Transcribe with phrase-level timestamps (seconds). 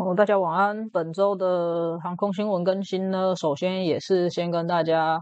[0.00, 0.88] 哦，大家晚安。
[0.90, 5.20] 本周的航空新闻更新呢，首先也是先跟大家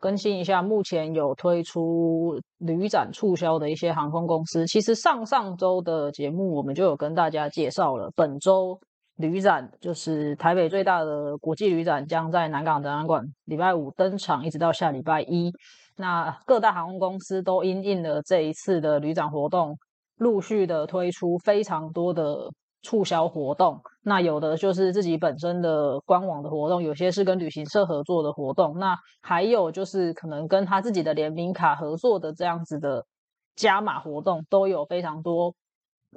[0.00, 4.66] 更新一下，目前有推出旅展促销的一些航空公司。
[4.66, 8.76] 其实上上周的节目我们就有跟大家介绍了，本周
[9.18, 15.52] 旅展就是台北最大的国际旅展，将在南港展览馆礼拜五登场，一直到下礼拜一。
[15.96, 19.78] 那各大航空公司都因应了这一次的旅展活动，
[20.16, 22.50] 陆续的推出非常多的。
[22.82, 33.06] 促销活动，那有的就是自己本身的官网的活动，有些是跟旅行社合作的活动，那还有就是可能跟他自己的联名卡合作的这样子的
[33.54, 35.54] 加码活动，都有非常多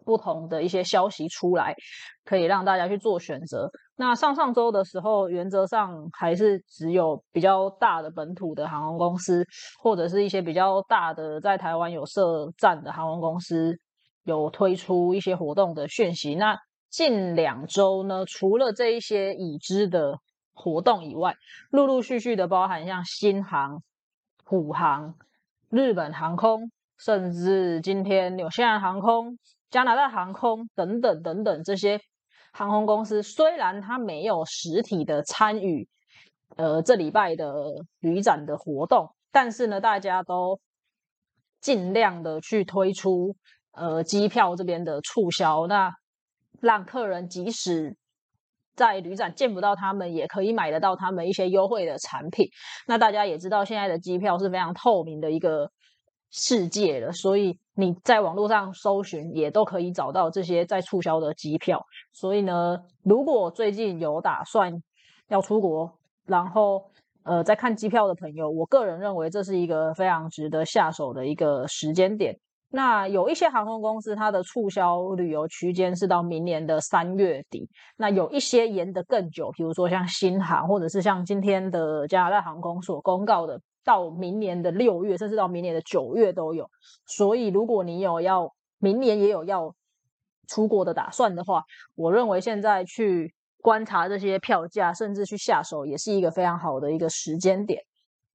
[0.03, 1.75] 不同的一些消息出来，
[2.23, 3.69] 可以让大家去做选择。
[3.95, 9.45] 那上上周的时候，原则上还是只有比较大的本土的航空公司，
[9.81, 13.77] 或者是一些比较大的在台湾有设站的航空公司。
[14.25, 16.35] 有推出一些活动的讯息。
[16.35, 16.57] 那
[16.89, 20.19] 近两周呢，除了这一些已知的
[20.53, 21.35] 活动以外，
[21.69, 23.83] 陆陆续续的包含像新航、
[24.43, 25.15] 虎航、
[25.69, 29.37] 日本航空，甚至今天纽西兰航空、
[29.69, 31.99] 加拿大航空等等等等这些
[32.51, 35.87] 航空公司，虽然它没有实体的参与，
[36.55, 37.53] 呃，这礼拜的
[37.99, 40.59] 旅展的活动，但是呢，大家都
[41.61, 43.35] 尽量的去推出。
[43.75, 45.93] 呃，机票这边的促销，那
[46.61, 47.95] 让客人即使
[48.75, 52.47] 在旅展见不到他们，也可以买得到他们一些优惠的产品。
[52.87, 55.69] 那大家也知道，现在的机票是非常透明的一个
[56.31, 61.85] 世界了，所以你在网络上搜寻也都可以找到这些在促销的机票。
[62.14, 64.81] 所以呢，如果最近有打算
[65.27, 66.91] 要出国，然后
[67.23, 72.39] 呃在看机票的朋友，我个人认为这是一个非常值得下手的一个时间点。
[72.70, 77.70] 那有一些航空公司，它的促销旅游区间是到明年的三月底。
[77.95, 86.70] 那有一些延得更久，比如说像新航，或者是像今天的加拿大航空所公告的，到明年的六月，甚至到明年的九月都有。
[87.05, 89.73] 所以，如果你有要明年也有要
[90.47, 91.64] 出国的打算的话，
[91.95, 97.82] 我认为现在去观察这些票价，甚至去下手，也是一个非常好的一个时间点。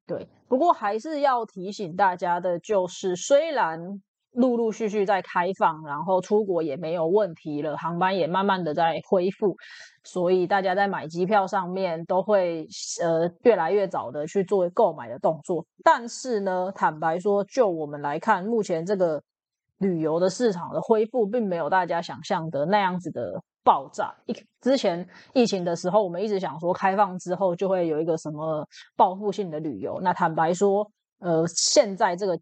[0.06, 4.00] 对，不过还是要提醒大家的，就是虽然。
[4.32, 9.56] 陆陆续续在开放，然后出国也没有问题了，航班也慢慢的在恢复，
[10.04, 12.64] 所以大家在买机票上面都会
[13.02, 15.66] 呃越来越早的去做购买的动作。
[15.82, 19.20] 但是呢，坦白说，就我们来看，目前这个
[19.78, 24.14] 旅游的市场的恢复，并没有大家想象的那样子的爆炸。
[24.26, 28.64] 一之前疫情的时候，我们一直想说开放之后就会有一个什么
[28.94, 29.98] 报复性的旅游。
[30.00, 32.38] 那坦白说，呃，现在这个。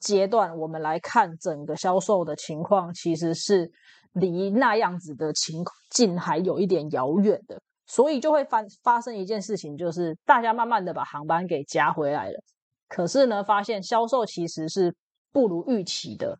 [0.00, 3.70] 阶段，我们来看整个销售的情况，其实是
[4.12, 12.40] 离那样子的情境还有一点遥远的，所以就会发发生一件事情，就是大家慢慢的把航班给加回来了，
[12.88, 14.94] 可是呢，发现销售其实是
[15.32, 16.38] 不如预期的，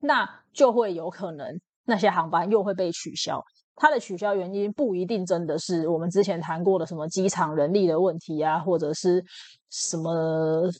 [0.00, 3.44] 那就会有可能那些航班又会被取消。
[3.74, 9.22] 它的取消原因不一定真的是我们之前谈过的什么机场人力的问题啊，或者是
[9.70, 10.70] 什么。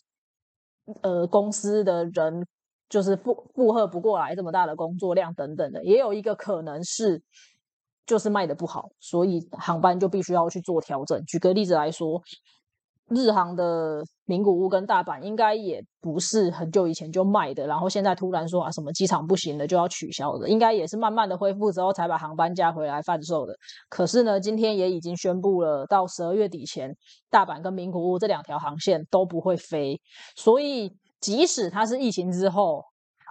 [1.02, 2.46] 呃，公司的人
[2.88, 7.22] 就是负负荷不过来这么大的工作量等等的，也有一个可能是
[8.06, 11.24] 就是卖的不好，所以航班就必须要去做调整。
[11.24, 12.22] 举个例子来说。
[13.08, 23.54] 日航的名古屋跟大阪应该也不是很久以前就卖的，然后现在突然说啊什么机场不行了就要取消的，应该也是慢慢的恢复之后才把航班加回来贩售的。
[23.88, 26.94] 可是呢，今天也已经宣布了，到十二月底前，
[27.30, 30.00] 大阪跟名古屋这两条航线都不会飞。
[30.34, 32.82] 所以即使它是疫情之后，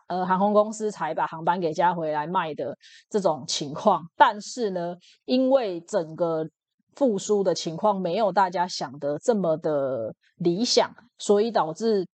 [0.07, 2.77] 呃，航空公司才把航班给加回来卖的
[3.09, 4.95] 这种情况，但是呢，
[5.25, 6.48] 因为整个
[6.95, 12.07] 复苏的情况没有大家想的这么的理想，所以导致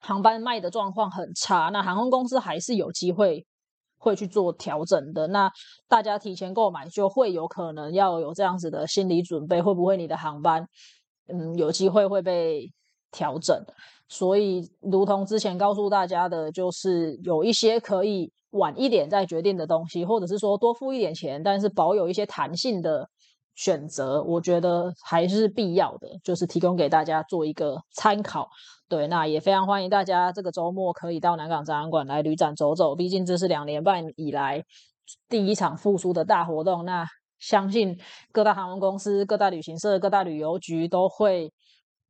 [0.00, 1.70] 航班卖的状况很差。
[1.72, 3.46] 那航空公司还是有机会
[3.98, 5.28] 会去做调整的。
[5.28, 5.48] 那
[5.88, 10.66] 大家提前购买就会有可能要有这样子的心理准备，会不会你的航班
[11.28, 12.72] 嗯有机会会被
[13.12, 13.64] 调整？
[14.08, 23.08] 所以，如同之前告诉大家的，就是有一些可以晚一点再决定的东西，或者是说多付一点钱，但是保有一些弹性的。
[23.56, 28.48] 选择我觉得还是必要的，就是提供给大家做一个参考。
[28.88, 34.62] 对，那也非常欢迎大家这个周末可以到南港展览馆来旅展走走，毕竟这是两年半以来
[35.28, 36.84] 第一场复苏的大活动。
[36.84, 37.04] 那
[37.40, 37.98] 相信
[38.30, 41.52] 各大航空公司、各大旅行社、各大旅游局都会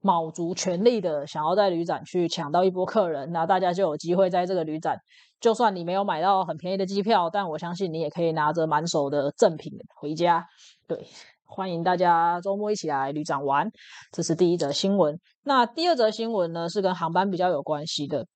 [0.00, 5.00] 卯足全力的想要在旅展去抢到一波客人，那大家就有机会在这个旅展，
[5.40, 10.46] 就算你没有买到很便宜的机票，但我相信你也可以拿着满手的赠品回家。
[10.87, 11.08] 对，
[11.46, 13.70] 欢迎大家周末一起来旅展玩，
[14.12, 15.19] 这是第一则新闻。
[15.44, 18.26] 那第二则新闻呢，是跟航班比较有关系的，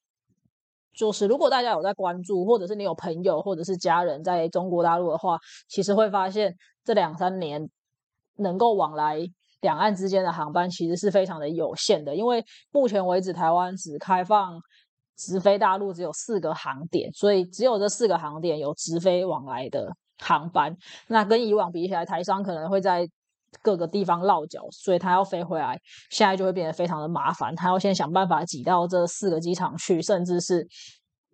[0.95, 7.69] 就是如果大家有在关注，或者是你有朋友或者是家人在中国大陆的话，其实会发现这两三年
[8.37, 9.31] 能够往来。
[9.62, 14.59] 两岸之间的航班其实是非常的有限的，因为目前为止台湾只开放
[15.19, 20.77] 直飞大陆只有四个航点，所以只有这四个航点有直飞往来的航班。
[21.09, 23.09] 那跟以往比起来，台商可能会在
[23.63, 25.79] 各个地方落脚，所以他要飞回来，
[26.11, 30.67] 现在就会变得非常的麻烦，他要先想办法挤到这四个机场去，甚至是。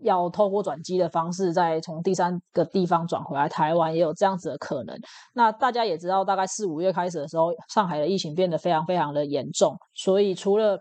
[0.01, 4.95] 要透过转机的方式，再从第三个地方转回来台湾，也有这样子的可能。
[5.33, 10.79] 那大家也知道，大概四五月开始的时候，上海的疫情变得非常非常的严重，所以除了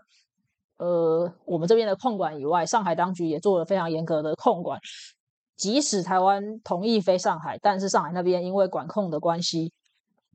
[0.76, 4.78] 呃我们这边的控管以外，上海当局也做了非常严格的控管。
[5.56, 9.72] 即使台湾同意飞上海，但是上海那边因为管控的关系，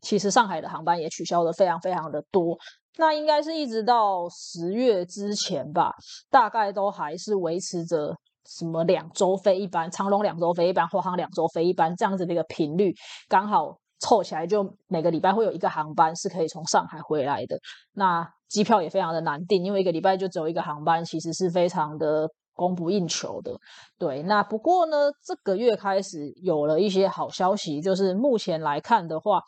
[0.02, 2.58] 其实上海的航班也取消的非常非常的多。
[2.98, 5.94] 那应该是一直到十月之前吧，
[6.30, 8.16] 大概都还是维持着。
[8.44, 12.94] 什么两周飞一班，长龙两周飞一班，华航两周飞一班，这样子的一个频率，
[13.30, 17.58] 刚好凑起来，就每个礼拜会有一个航班是可以从上海回来的。
[17.94, 23.58] 那机票也非常的难订，因为一个礼拜就只有一个航班，其实是非常的供不应求的。
[23.98, 29.42] 对，那不过呢，这个月开始有了一些好消息，就是目前来看的话，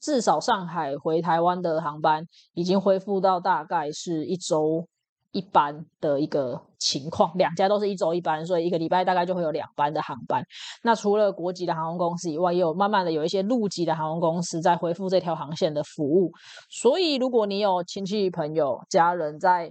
[0.00, 2.24] 至少上海回台湾的航班
[2.54, 4.86] 已经恢复到大概是一周。
[5.32, 10.42] 一班的一个情况，两家都是一周一班，所以一个礼拜大概就会有两班的航班。
[10.82, 16.32] 那除了国籍的航空公司以外，也有慢慢的有一些陆籍的航空公司在恢复这条航线的服务。
[16.70, 19.70] 所以，如果你有亲戚朋友、家人在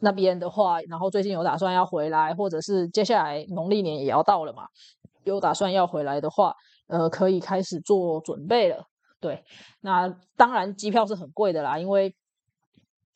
[0.00, 4.66] 那边的话，然后最近有打算要回来，或者是接下来农历年也要到了嘛，
[5.24, 6.54] 有打算要回来的话，
[6.88, 8.84] 呃，可以开始做准备了。
[9.20, 9.44] 对，
[9.80, 12.14] 那当然机票是很贵的啦，因为。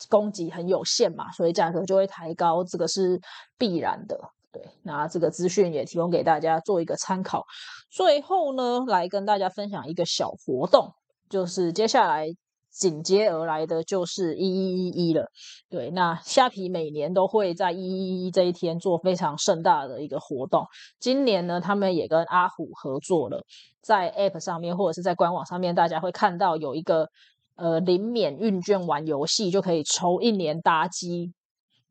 [0.09, 3.21] 供给很有限嘛，所以价格就会抬高，这个是
[3.59, 4.19] 必然的。
[4.51, 7.45] 对，那这个资讯也提供给大家做一个参考。
[7.91, 10.91] 最后呢，来跟大家分享一个小活动，
[11.29, 12.27] 就是接下来
[12.71, 15.31] 紧接而来的就是一一一一了。
[15.69, 20.67] 对，那虾皮每年都会在一一一这一天做非常盛大的一个活动。
[20.99, 23.45] 今年呢，他们也跟阿虎合作了，
[23.83, 27.09] 在 App 上面或者是在官网上面，大家会看到有一个。
[27.57, 31.35] 呃，零免运券玩游戏就可以抽一年搭机，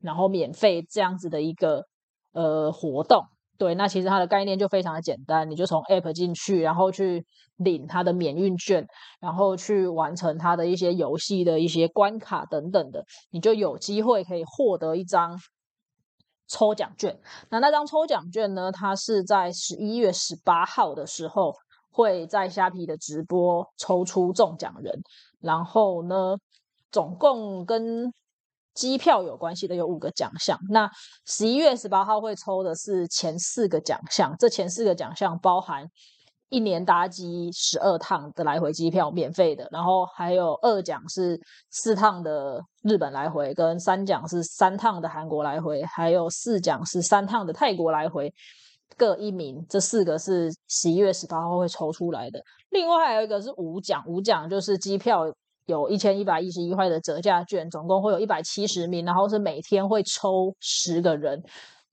[0.01, 1.85] 然后免费这样子的一个
[2.31, 3.23] 呃活动。
[3.59, 7.23] 对，那其实它的概念就非常的简单，你就从 App 进去，然后去
[7.57, 8.87] 领它的免运券，
[9.19, 15.37] 然后去完成它的一些游戏的一些关卡等等的，你就有机会可以获得一张
[16.47, 17.19] 抽奖券。
[17.51, 21.53] 那那张抽奖券呢，它是在十一月十八号的时候。
[21.91, 25.01] 会在虾皮的直播抽出中奖人，
[25.41, 26.37] 然后呢，
[26.91, 28.13] 总共跟
[28.79, 30.57] 机票有关系的有五个奖项。
[30.69, 30.89] 那
[31.25, 35.85] 十一月十八号会抽的是前四个奖项，这前四个奖项包含
[36.47, 41.37] 一年搭机十二趟的来回机票免费的，然后还有二奖是
[41.69, 48.33] 四趟的日本来回，跟三奖是三趟的韩国来回，还有四奖是三趟的泰国来回。
[48.97, 52.41] 各一名，这四个是十一月十八号会抽出来的。
[52.69, 55.25] 另外还有一个是五奖，五奖就是机票
[55.69, 61.41] 有一千一百一十一块的折价券，总共会有一百七十名，然后是每天会抽十个人。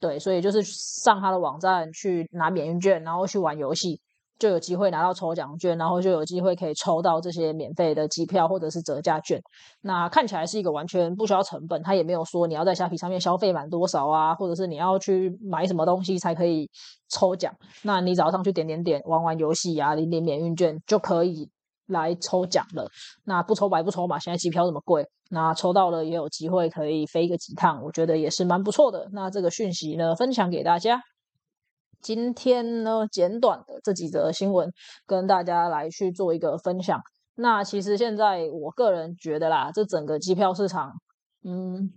[0.01, 4.01] 对，所以就是上他的网站去拿免运券，然后去玩游戏。
[4.39, 9.41] 就有机会拿到抽奖券，然后就有机会可以抽到这些免费的机票或者是折价券。
[9.81, 16.69] 那看起来是一个完全不需要成本，他也没有说你要在虾皮上面消费满多少啊，或者是你要去买什么东西才可以
[17.09, 17.51] 抽奖。
[17.81, 21.49] 那你早上去点点点，玩玩游戏啊，领点免运券就可以
[21.87, 22.91] 来抽奖了。
[23.25, 29.09] 那不抽白不抽嘛，现在机票这么贵，那抽到了也有机会可以飞个几趟，我觉得也是蛮不错的。
[29.13, 31.01] 那这个讯息呢，分享给大家。
[32.03, 34.71] 今天呢，简短的这几则新闻
[35.07, 37.01] 跟大家来去做一个分享。
[37.35, 40.93] 那其实现在我个人觉得啦，这整个机票市场，
[41.43, 41.93] 嗯，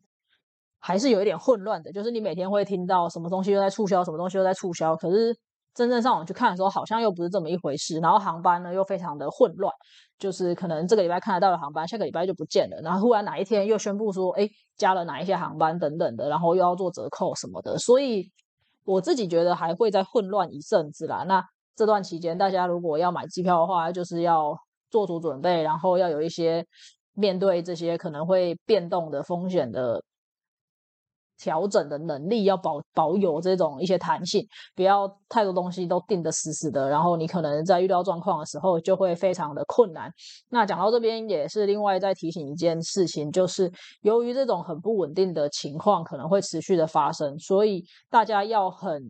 [0.80, 1.92] 还是有一点混乱的。
[1.92, 5.38] 就是你每天会听到什么东西又在促销，什么东西又在促销，可是
[5.80, 8.00] 真正上网去看的时候，好像又不是这么一回事。
[8.00, 9.74] 然后航班呢又非常的混乱，
[10.18, 12.82] 就是可能这个礼拜看得到的航班，下个礼拜就不见了。
[12.84, 18.30] 然后忽然哪一天又宣布说，哎，加了哪一些航班等等的，然后又要做折扣什么的，所以。
[18.86, 21.24] 我自己觉得还会再混乱一阵子啦。
[21.28, 21.46] 那
[21.76, 24.58] 这段期间，大家如果要买机票的话，就是要
[24.90, 26.66] 做足准备，然后要有一些
[27.14, 30.02] 面对这些可能会变动的风险的。
[31.40, 40.12] 调整的能力要保保有这种一些弹性，不要太多东西都定得死死的，然后你可能在遇到状况的时候就会非常的困难。
[40.50, 49.02] 那讲到这边也是另外再提醒一件事情，就是由于这种很不稳定的情况可能会持续的发生，所以大家要很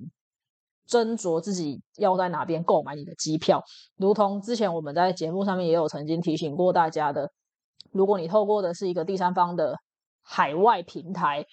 [0.88, 3.60] 斟酌自己要在哪边购买你的机票。
[3.98, 7.32] 如同之前我们在节目上面也有曾经提醒过大家的，
[7.92, 9.76] 如果你透过的是一个第三方的
[10.22, 11.44] 海外平台。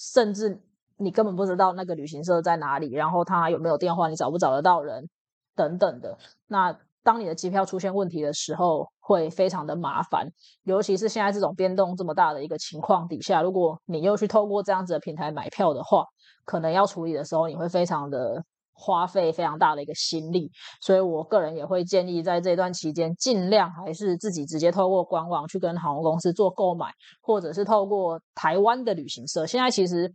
[0.00, 0.58] 甚至
[0.96, 5.06] 你根本不知道那个旅行社在哪里，然后他有没有电话，你找不找得到人
[5.54, 6.16] 等等的。
[6.46, 10.28] 那当你的机票出现问题的时候，会非常的麻烦。
[10.62, 16.04] 尤其是现在这种变动这么大的一个情况底下，如果你又去透过这样子的平台买票的话，
[16.44, 18.42] 可能要处理的时候，你会非常的
[18.80, 20.50] 花费非常大的一个心力。
[20.80, 29.46] 所以我个人也会建议，在这段期间，尽量还是自己直接透过官网去跟航空公司做购买，或者是透过台湾的旅行社。
[29.46, 30.10] 现在其实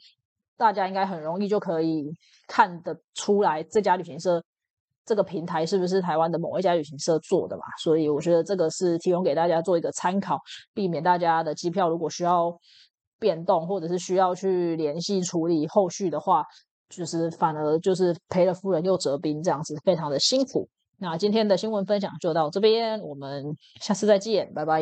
[0.58, 2.12] 大家应该很容易就可以
[2.48, 4.44] 看得出来，这家旅行社
[5.06, 7.64] 这个平台是不是台湾的某一家旅行社做的嘛？
[7.84, 10.40] 所以我觉得这个是提供给大家做一个参考，
[10.74, 12.52] 避免大家的机票如果需要
[13.20, 16.44] 变动，或者是需要去联系处理后续的话。
[16.90, 20.68] 就是反而就是赔了夫人又折兵这样子，非常的辛苦。
[20.98, 24.82] 那今天的新闻分享就到这边，我们下次再见，拜拜。